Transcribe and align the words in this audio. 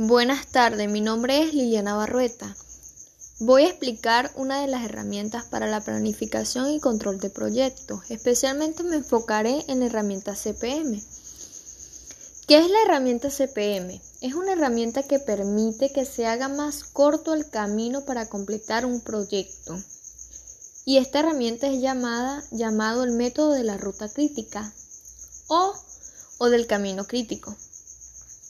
Buenas 0.00 0.46
tardes, 0.46 0.88
mi 0.88 1.00
nombre 1.00 1.42
es 1.42 1.52
Liliana 1.52 1.96
Barrueta. 1.96 2.54
Voy 3.40 3.64
a 3.64 3.68
explicar 3.68 4.30
una 4.36 4.60
de 4.60 4.68
las 4.68 4.84
herramientas 4.84 5.42
para 5.46 5.66
la 5.66 5.80
planificación 5.80 6.70
y 6.70 6.78
control 6.78 7.18
de 7.18 7.30
proyectos. 7.30 8.08
Especialmente 8.08 8.84
me 8.84 8.94
enfocaré 8.94 9.64
en 9.66 9.80
la 9.80 9.86
herramienta 9.86 10.36
CPM. 10.36 11.02
¿Qué 12.46 12.58
es 12.58 12.70
la 12.70 12.82
herramienta 12.84 13.28
CPM? 13.28 14.00
Es 14.20 14.34
una 14.34 14.52
herramienta 14.52 15.02
que 15.02 15.18
permite 15.18 15.90
que 15.92 16.04
se 16.04 16.26
haga 16.26 16.46
más 16.46 16.84
corto 16.84 17.34
el 17.34 17.50
camino 17.50 18.04
para 18.04 18.28
completar 18.28 18.86
un 18.86 19.00
proyecto. 19.00 19.76
Y 20.84 20.98
esta 20.98 21.18
herramienta 21.18 21.66
es 21.66 21.80
llamada 21.80 22.44
llamado 22.52 23.02
el 23.02 23.10
método 23.10 23.50
de 23.50 23.64
la 23.64 23.76
ruta 23.76 24.08
crítica 24.08 24.72
o, 25.48 25.74
o 26.38 26.50
del 26.50 26.68
camino 26.68 27.04
crítico. 27.04 27.56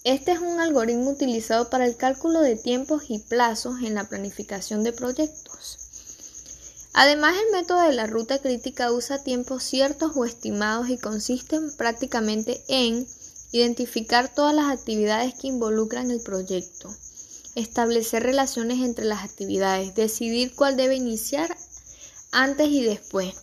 Este 0.08 0.32
es 0.32 0.38
un 0.38 0.58
algoritmo 0.58 1.10
utilizado 1.10 1.68
para 1.68 1.84
el 1.84 1.94
cálculo 1.94 2.40
de 2.40 2.56
tiempos 2.56 3.10
y 3.10 3.18
plazos 3.18 3.82
en 3.82 3.94
la 3.94 4.04
planificación 4.04 4.82
de 4.82 4.94
proyectos. 4.94 5.76
Además, 6.94 7.36
el 7.36 7.52
método 7.52 7.82
de 7.82 7.92
la 7.92 8.06
ruta 8.06 8.38
crítica 8.38 8.90
usa 8.90 9.22
tiempos 9.22 9.64
ciertos 9.64 10.12
o 10.16 10.24
estimados 10.24 10.88
y 10.88 10.96
consiste 10.96 11.60
prácticamente 11.76 12.62
en 12.68 13.06
identificar 13.52 14.34
todas 14.34 14.54
las 14.54 14.72
actividades 14.72 15.34
que 15.34 15.48
involucran 15.48 16.10
el 16.10 16.22
proyecto, 16.22 16.88
establecer 17.54 18.22
relaciones 18.22 18.80
entre 18.80 19.04
las 19.04 19.22
actividades, 19.22 19.94
decidir 19.94 20.54
cuál 20.54 20.78
debe 20.78 20.96
iniciar 20.96 21.54
antes 22.32 22.68
y 22.70 22.82
después, 22.82 23.34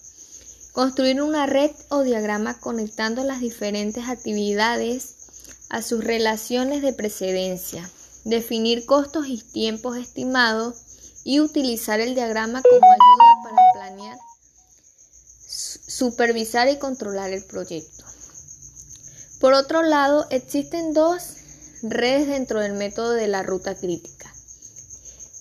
construir 0.72 1.22
una 1.22 1.46
red 1.46 1.70
o 1.90 2.02
diagrama 2.02 2.60
conectando 2.60 3.24
las 3.24 3.40
diferentes 3.40 4.10
actividades 4.10 5.25
a 5.76 5.82
sus 5.82 6.06
relaciones 6.06 6.82
de 6.82 6.94
precedencia, 6.94 7.90
definir 8.24 8.86
costos 8.86 9.28
y 9.28 9.40
tiempos 9.42 9.98
estimados 9.98 10.78
y 11.26 11.42
utilizar 11.42 12.00
el 12.00 12.16
diagrama 12.16 12.62
como 12.62 12.78
ayuda 12.78 13.44
para 13.44 13.58
planear, 13.74 14.18
supervisar 15.46 16.70
y 16.70 16.78
controlar 16.78 17.34
el 17.34 17.44
proyecto. 17.44 18.06
Por 19.42 19.54
otro 19.54 19.84
lado, 19.84 20.26
existen 20.30 20.94
dos 20.94 21.34
redes 21.84 22.30
dentro 22.30 22.62
del 22.62 22.72
método 22.72 23.12
de 23.12 23.28
la 23.28 23.44
ruta 23.44 23.76
crítica. 23.76 24.34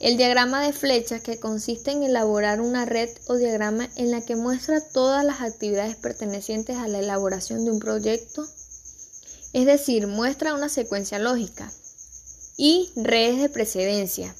El 0.01 0.17
diagrama 0.17 0.67
de 0.67 0.73
flechas 0.73 1.23
que 1.23 1.39
consiste 1.39 1.93
en 1.93 2.03
elaborar 2.03 2.61
una 2.61 2.87
red 2.87 3.09
o 3.29 3.37
diagrama 3.37 3.89
en 3.95 4.11
la 4.11 4.21
que 4.21 4.35
muestra 4.35 4.81
todas 4.81 5.25
las 5.25 5.43
actividades 5.43 5.95
pertenecientes 5.95 6.77
a 6.79 6.89
la 6.89 6.99
elaboración 6.99 7.65
de 7.65 7.71
un 7.71 7.79
proyecto 7.79 8.45
es 9.55 9.67
decir, 9.67 10.09
muestra 10.09 10.53
una 10.53 10.69
secuencia 10.69 11.19
lógica, 11.19 11.73
y 12.57 12.91
redes 12.97 13.41
de 13.41 13.49
precedencia, 13.49 14.35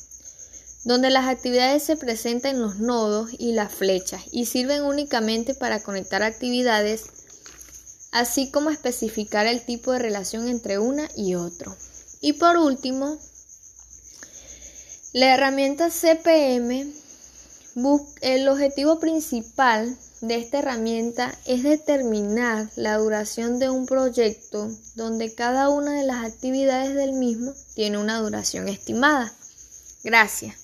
donde 0.85 1.09
las 1.11 1.27
actividades 1.27 1.85
se 1.85 1.97
presentan 1.97 2.57
en 2.57 2.63
los 2.63 2.79
nodos 2.79 3.31
y 3.39 3.53
las 3.53 3.73
flechas 3.73 4.23
y 4.33 4.47
sirven 4.47 4.83
únicamente 4.83 5.55
para 5.55 5.83
conectar 5.83 6.23
actividades, 6.23 7.05
así 8.13 8.51
como 8.51 8.71
especificar 8.71 9.47
el 9.47 9.65
tipo 9.65 9.93
de 9.93 10.01
relación 10.01 10.49
entre 10.49 10.79
una 10.79 11.09
y 11.17 11.37
otro. 11.37 11.77
Y 12.21 12.35
por 12.35 12.57
último, 12.57 13.19
la 15.13 15.35
herramienta 15.35 15.91
CPM, 15.91 16.93
el 18.21 18.49
objetivo 18.49 19.01
principal 19.01 19.97
de 20.21 20.37
esta 20.37 20.61
herramienta 20.61 21.37
es 21.45 21.63
determinar 21.63 22.71
la 22.77 22.97
duración 22.99 23.59
de 23.59 23.69
un 23.69 23.87
proyecto 23.87 24.71
donde 24.95 25.35
cada 25.35 25.69
una 25.69 25.93
de 25.93 26.05
las 26.05 26.25
actividades 26.25 26.95
del 26.95 27.13
mismo 27.13 27.53
tiene 27.75 27.99
una 27.99 28.19
duración 28.21 28.69
estimada. 28.69 29.33
Gracias. 30.05 30.64